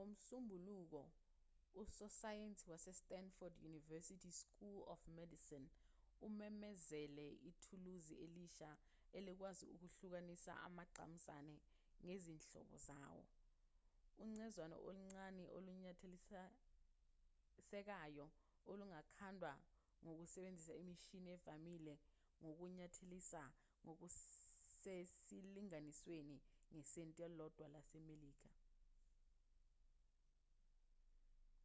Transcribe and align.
ngomsombuluko 0.00 1.02
usosayensi 1.82 2.64
wase-stanford 2.72 3.54
university 3.72 4.32
school 4.42 4.78
of 4.92 4.98
medicine 5.18 5.66
umemezele 6.28 7.26
ithuluzi 7.50 8.14
elisha 8.24 8.70
elikwazi 9.18 9.64
ukuhlukanisa 9.74 10.52
amagqamuzane 10.66 11.56
ngezinhlobo 12.06 12.76
zawo 12.86 13.24
ucezwana 14.22 14.76
oluncane 14.88 15.42
olunyathelisekayo 15.56 18.26
olungakhandwa 18.70 19.52
ngokusebenzisa 20.04 20.72
imishini 20.82 21.28
evamile 21.38 21.94
yokunyathelisa 22.44 23.42
ngokusesilinganisweni 23.84 26.36
ngesenti 26.74 27.18
elilodwa 27.26 27.66
lasemelika 27.74 28.48